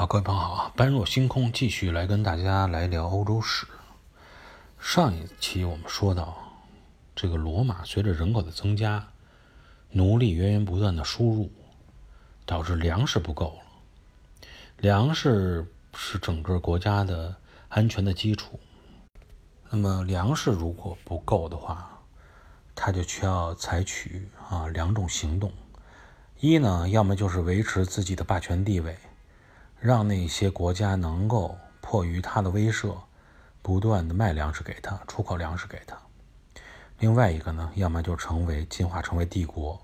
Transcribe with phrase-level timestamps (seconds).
[0.00, 0.72] 好，各位朋友好啊！
[0.76, 3.66] 般若星空继续来跟大家来聊欧洲史。
[4.78, 6.38] 上一期我们说到，
[7.14, 9.08] 这个罗马随着人口的增加，
[9.90, 11.52] 奴隶源源不断的输入，
[12.46, 14.42] 导致粮食不够了。
[14.78, 17.36] 粮食是整个国家的
[17.68, 18.58] 安全的基础。
[19.68, 22.00] 那么粮食如果不够的话，
[22.74, 25.52] 他就需要采取啊两种行动：
[26.38, 28.96] 一呢，要么就是维持自己的霸权地位。
[29.80, 32.94] 让那些国家能够迫于他的威慑，
[33.62, 35.96] 不断的卖粮食给他，出口粮食给他。
[36.98, 39.80] 另外一个呢，要么就成为进化成为帝国，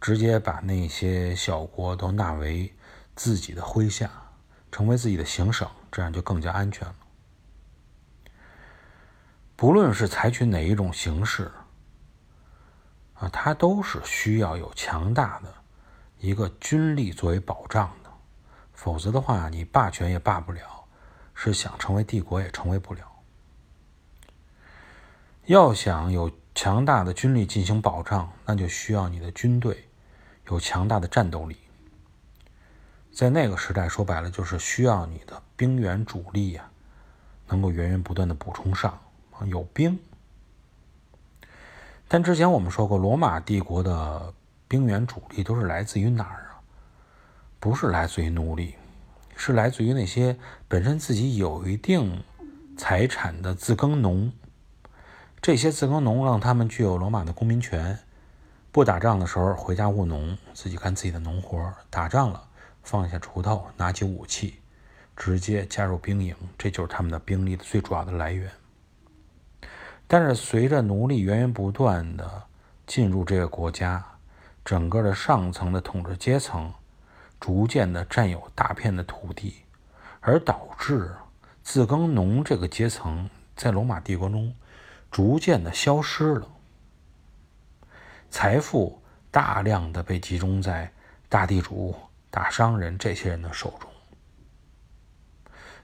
[0.00, 2.72] 直接把那些小国都纳为
[3.16, 4.08] 自己的麾下，
[4.70, 6.94] 成为自己的行省，这样就更加安全了。
[9.56, 11.50] 不论是采取哪一种形式，
[13.14, 15.52] 啊，它都是需要有强大的
[16.18, 18.01] 一个军力作为保障的。
[18.72, 20.84] 否则的话，你霸权也霸不了，
[21.34, 23.02] 是想成为帝国也成为不了。
[25.46, 29.88] 要想有强大的军力进行保障，那就需要你的军队
[30.48, 31.56] 有强大的战斗力。
[33.12, 36.70] 在那个时代，说白了就是需要你的兵源主力呀，
[37.48, 38.98] 能够源源不断的补充上
[39.46, 39.98] 有兵。
[42.08, 44.32] 但之前我们说过，罗马帝国的
[44.68, 46.51] 兵源主力都是来自于哪儿？
[47.62, 48.74] 不是来自于奴隶，
[49.36, 52.24] 是来自于那些本身自己有一定
[52.76, 54.32] 财产的自耕农。
[55.40, 58.00] 这些自耕农让他们具有罗马的公民权，
[58.72, 62.48] 不打仗的时候回家务农，自己干自己的农活；打仗了，
[62.82, 64.56] 放下锄头，拿起武器，
[65.16, 66.34] 直接加入兵营。
[66.58, 68.50] 这就是他们的兵力的最主要的来源。
[70.08, 72.42] 但是随着奴隶源源不断的
[72.88, 74.04] 进入这个国家，
[74.64, 76.74] 整个的上层的统治阶层。
[77.42, 79.64] 逐渐的占有大片的土地，
[80.20, 81.12] 而导致
[81.60, 84.54] 自耕农这个阶层在罗马帝国中
[85.10, 86.48] 逐渐的消失了，
[88.30, 89.02] 财富
[89.32, 90.92] 大量的被集中在
[91.28, 91.92] 大地主、
[92.30, 93.90] 大商人这些人的手中。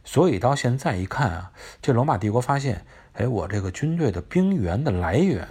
[0.05, 1.53] 所以到现在一看啊，
[1.83, 5.49] 这罗马帝国发现，哎，我这个军队的兵源的来源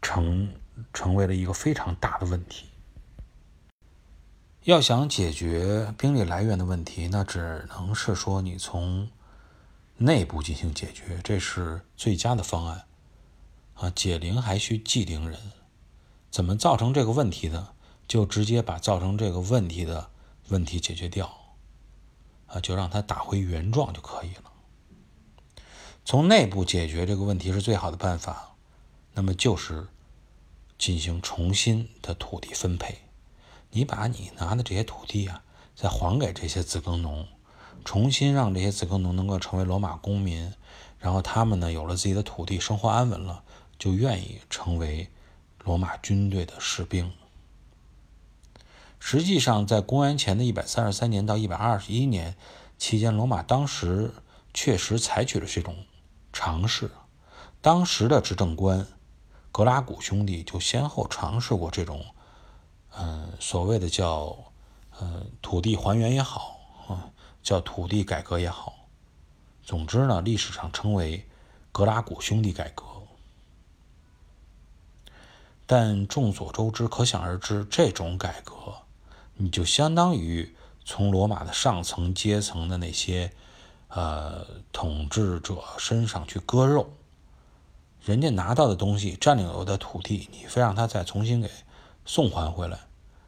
[0.00, 0.50] 成
[0.94, 2.70] 成为了一个非常大的问题。
[4.66, 9.08] 要想解决兵力来源的问题，那只能是说你从
[9.96, 12.84] 内部进行解决，这是最佳的方案。
[13.74, 15.38] 啊，解铃还需系铃人，
[16.32, 17.74] 怎么造成这个问题的，
[18.08, 20.10] 就直接把造成这个问题的
[20.48, 21.32] 问题解决掉，
[22.48, 24.50] 啊，就让它打回原状就可以了。
[26.04, 28.56] 从内部解决这个问题是最好的办法，
[29.14, 29.86] 那么就是
[30.76, 33.05] 进行重新的土地分配。
[33.76, 35.42] 你把你拿的这些土地啊，
[35.74, 37.28] 再还给这些自耕农，
[37.84, 40.54] 重新让这些自耕农能够成为罗马公民，
[40.98, 43.44] 然后他们呢有了自己的土地，生活安稳了，
[43.78, 45.10] 就愿意成为
[45.62, 47.12] 罗马军队的士兵。
[48.98, 52.34] 实际上，在公元前的一百三十三年到一百二十一年
[52.78, 54.14] 期间，罗马当时
[54.54, 55.76] 确实采取了这种
[56.32, 56.90] 尝试。
[57.60, 58.86] 当时的执政官
[59.52, 62.06] 格拉古兄弟就先后尝试过这种。
[62.98, 64.36] 嗯，所谓的叫，
[64.98, 66.58] 呃，土地还原也好，
[66.88, 67.10] 啊，
[67.42, 68.74] 叫土地改革也好，
[69.62, 71.26] 总之呢，历史上称为
[71.72, 72.84] 格拉古兄弟改革。
[75.66, 78.54] 但众所周知，可想而知，这种改革，
[79.34, 80.54] 你就相当于
[80.84, 83.32] 从罗马的上层阶层的那些，
[83.88, 86.88] 呃，统治者身上去割肉，
[88.00, 91.50] 人家拿到的东西，占领了的土地，你非让他再重新给
[92.06, 92.78] 送还回来。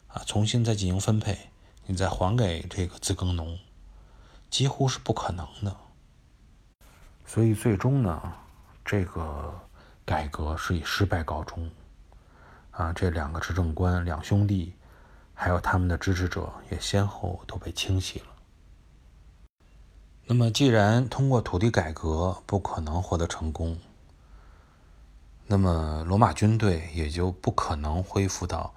[0.06, 1.36] 啊，重新再进行分配，
[1.84, 3.58] 你再还给这个自耕农，
[4.48, 5.76] 几乎是不可能的。
[7.26, 8.32] 所以最终呢，
[8.82, 9.52] 这个
[10.06, 11.70] 改革是以失败告终。
[12.70, 14.72] 啊，这两个执政官两兄弟，
[15.34, 18.26] 还有他们的支持者，也先后都被清洗了。
[20.24, 23.78] 那么，既然通过土地改革不可能获得成功，
[25.50, 28.74] 那么罗马军队也就不可能恢复到。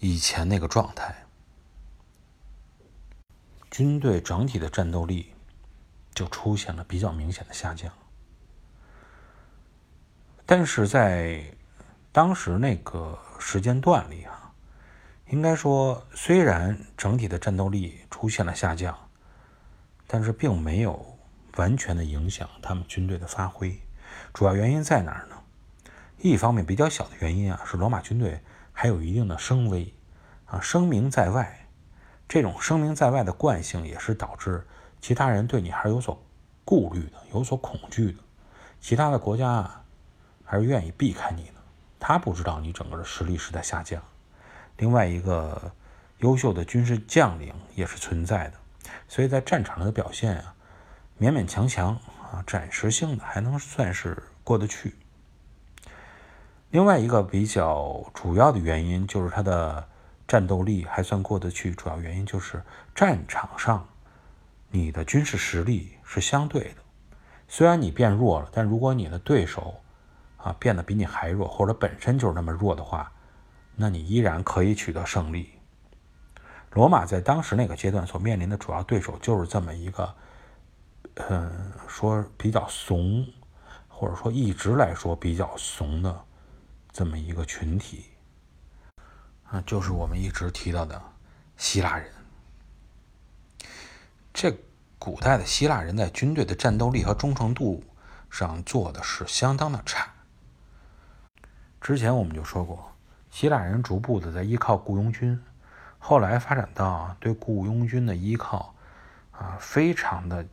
[0.00, 1.14] 以前那个状态，
[3.70, 5.34] 军队整体的战斗力
[6.14, 7.92] 就出现了比较明显的下降。
[10.46, 11.54] 但是在
[12.10, 14.52] 当时那个时间段里啊，
[15.28, 18.98] 应该说，虽然整体的战斗力出现了下降，
[20.06, 21.18] 但是并没有
[21.56, 23.78] 完全的影响他们军队的发挥。
[24.32, 25.29] 主要原因在哪儿呢？
[26.22, 28.40] 一方面比较小的原因啊，是罗马军队。
[28.72, 29.92] 还有一定的声威，
[30.46, 31.66] 啊，声名在外，
[32.26, 34.66] 这种声名在外的惯性也是导致
[35.02, 36.18] 其他人对你还是有所
[36.64, 38.18] 顾虑的，有所恐惧的。
[38.80, 39.84] 其他的国家啊，
[40.46, 41.54] 还是愿意避开你的。
[41.98, 44.02] 他不知道你整个的实力是在下降。
[44.78, 45.70] 另外一个
[46.20, 48.54] 优秀的军事将领也是存在的，
[49.08, 50.54] 所以在战场上的表现啊，
[51.20, 51.98] 勉勉强强
[52.32, 54.94] 啊，暂时性的还能算是过得去。
[56.70, 59.88] 另外一个比较主要的原因就是他的
[60.28, 62.62] 战斗力还算过得去，主要原因就是
[62.94, 63.88] 战场上
[64.70, 66.76] 你的军事实力是相对的。
[67.48, 69.80] 虽然你变弱了，但如果你的对手
[70.36, 73.10] 啊变得比你还弱，或者本身就是那么弱的话，
[73.74, 75.50] 那你依然可以取得胜利。
[76.70, 80.14] 罗马在当时那个阶段所面临的主要对手就是这么一个，
[81.16, 83.26] 嗯，说比较怂，
[83.88, 86.24] 或者说一直来说比较怂的
[86.92, 88.04] 这么一个群体，
[89.44, 91.02] 啊，就是我们一直提到的
[91.56, 92.10] 希腊人。
[94.32, 94.54] 这。
[95.02, 97.82] 古代的希腊人在军队的战斗力和忠诚度
[98.30, 100.12] 上做的是相当的差。
[101.80, 102.92] 之前我们就说过，
[103.30, 105.42] 希腊人逐步的在依靠雇佣军，
[105.98, 108.74] 后来发展到对雇佣军的依靠
[109.30, 110.46] 啊非常的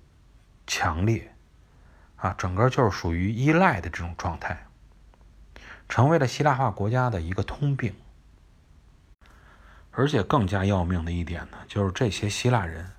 [0.66, 1.30] 强烈
[2.16, 4.66] 啊，整个就是属于依赖的这种状态，
[5.90, 7.96] 成为了希腊化国家的一个通病。
[9.92, 12.92] 而且更加要命的一点呢，就是这些希腊人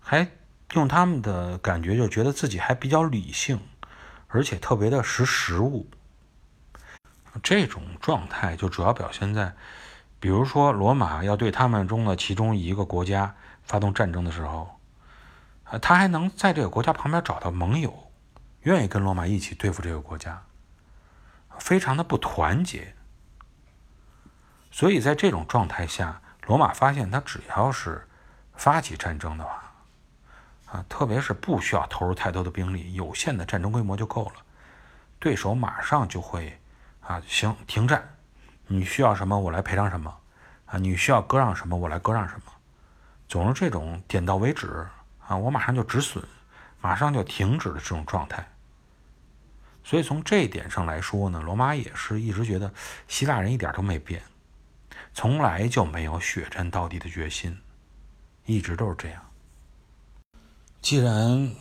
[0.00, 0.28] 还。
[0.72, 3.60] 用他们的感觉就觉得自己还比较理性，
[4.26, 5.86] 而且特别的识时务。
[7.44, 9.54] 这种状态就主要表现在，
[10.18, 14.80] 比如说罗马要对他们中的其中一个国家发动战争的时候，
[15.80, 18.10] 他还能在这个国家旁边找到盟友，
[18.62, 20.42] 愿意跟罗马一起对付这个国家，
[21.58, 22.94] 非常的不团结。
[24.70, 28.08] 所以在这种状态下，罗马发现他只要是
[28.54, 29.72] 发起战争的话，
[30.66, 34.42] 啊，特别是不需要投入太多的兵力，有限的战争规模就够了，
[35.18, 36.60] 对手马上就会
[37.00, 38.16] 啊，行，停战，
[38.66, 40.14] 你需要什么我来赔偿什么，
[40.66, 42.52] 啊，你需要割让什么我来割让什么，
[43.28, 44.86] 总是这种点到为止
[45.26, 46.22] 啊，我马上就止损，
[46.80, 48.44] 马上就停止的这种状态。
[49.84, 52.72] 所以从这一点上来说呢，罗马也是一直觉得
[53.06, 54.22] 希腊人一点都没变，
[55.12, 57.56] 从来就没有血战到底的决心，
[58.46, 59.22] 一直都是这样。
[60.80, 61.54] 既然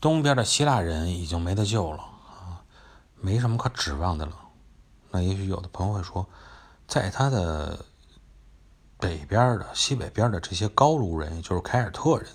[0.00, 2.60] 东边的希腊人已经没得救了啊，
[3.20, 4.36] 没什么可指望的了，
[5.10, 6.28] 那也许有的朋友会说，
[6.86, 7.84] 在他的
[8.98, 12.28] 北边的西北边的这些高卢人，也就是凯尔特人，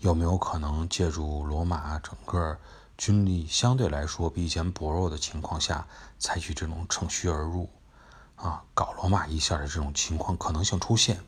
[0.00, 2.58] 有没有可能借助罗马整个
[2.96, 5.86] 军力相对来说比以前薄弱的情况下，
[6.18, 7.68] 采取这种乘虚而入
[8.36, 11.20] 啊，搞罗马一下的这种情况可能性出现？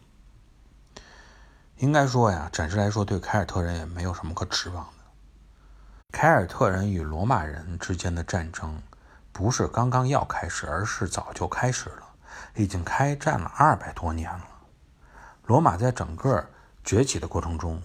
[1.78, 4.90] 应该说呀，暂时来说，对凯尔特人也没有什么可指望的。
[6.12, 8.80] 凯尔特人与罗马人之间的战争，
[9.32, 12.06] 不是刚刚要开始，而是早就开始了，
[12.54, 14.48] 已经开战了二百多年了。
[15.44, 16.48] 罗马在整个
[16.82, 17.82] 崛起的过程中，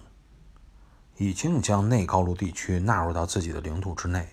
[1.16, 4.28] 已经将内高卢地区纳入到自己的领土之内，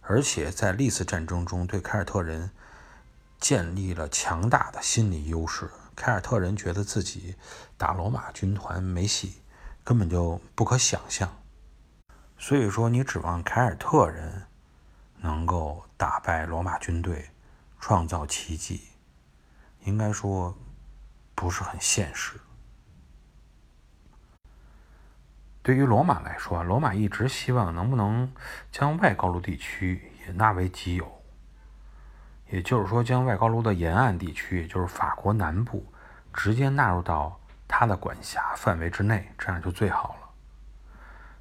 [0.00, 2.50] 而且在历次战争中，对凯尔特人
[3.38, 5.70] 建立了强大的心理优势。
[5.94, 7.34] 凯尔特人觉得自己
[7.76, 9.42] 打罗马军团没戏，
[9.84, 11.36] 根本就不可想象。
[12.38, 14.44] 所以说，你指望凯尔特人
[15.18, 17.30] 能够打败罗马军队、
[17.78, 18.88] 创造奇迹，
[19.84, 20.56] 应该说
[21.34, 22.40] 不是很现实。
[25.70, 28.32] 对于罗马来说，罗马一直希望能不能
[28.72, 31.22] 将外高卢地区也纳为己有。
[32.48, 35.86] 也就是说，将外高卢的沿岸地区，也就是法国南部，
[36.34, 40.28] 直接纳入到他的管辖范围之内，这样就最好了。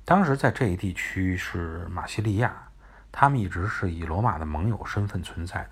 [0.06, 2.54] 当时在这一地区是马西利亚，
[3.12, 5.72] 他们一直是以罗马的盟友身份存在的，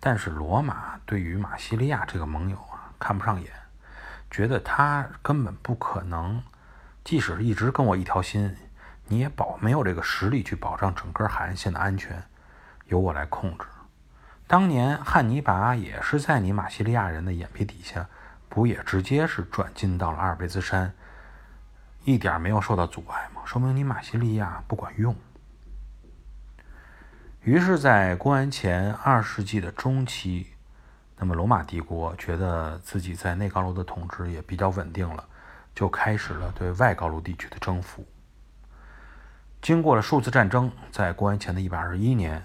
[0.00, 3.52] 但是罗马对于马西利亚这个盟友啊看不上眼，
[4.30, 6.42] 觉得他根本不可能，
[7.04, 8.56] 即使是一直跟我一条心，
[9.08, 12.22] 你也保没有这个实力去保障整个海岸线的安全，
[12.86, 13.64] 由我来控制。
[14.46, 18.06] 当年汉尼拔也是在你马西利亚人的眼皮底下，
[18.48, 20.92] 不也直接是转进到了阿尔卑斯山，
[22.04, 23.42] 一点没有受到阻碍吗？
[23.44, 25.16] 说明你马西利亚不管用。
[27.40, 30.48] 于是，在公元前二世纪的中期，
[31.16, 35.24] 那么罗马帝国觉得自己在内高卢的统治也比较稳定了，
[35.74, 38.06] 就开始了对外高卢地区的征服。
[39.60, 42.44] 经过了数次战争，在公元前的一百二十一年，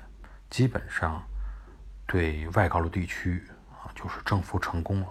[0.50, 1.24] 基本上。
[2.10, 5.08] 对外高卢地区啊，就是征服成功了。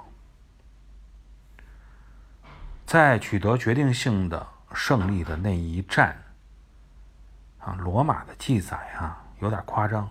[2.86, 6.16] 在取得决定性的胜利的那一战，
[7.58, 10.10] 啊，罗马的记载啊有点夸张，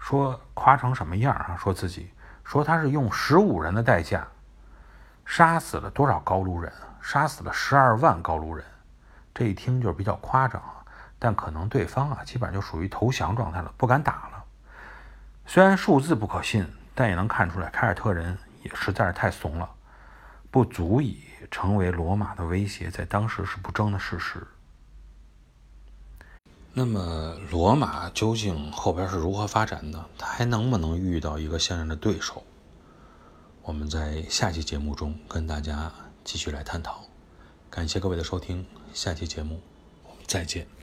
[0.00, 1.56] 说夸成什么样啊？
[1.56, 2.10] 说自己
[2.42, 4.26] 说他是用十五人的代价
[5.24, 6.72] 杀死了多少高卢人？
[7.10, 8.62] 杀死了十二万高卢人，
[9.34, 10.84] 这一听就是比较夸张啊。
[11.18, 14.44] 但可能对方啊，基本上就属于投降状态了，不敢打了。
[15.46, 19.70] 虽然数字不可信，但也能看出来凯尔特人也实在是太怂了，
[20.50, 24.46] 不足以成为罗马的威胁，在当时是不争的事实。
[26.74, 30.04] 那么，罗马究竟后边是如何发展的？
[30.18, 32.44] 他还能不能遇到一个现任的对手？
[33.62, 35.90] 我们在下期节目中跟大家
[36.30, 37.06] 继续来探讨。
[37.70, 39.62] 感谢各位的收听，下期节目
[40.04, 40.77] 我们再见。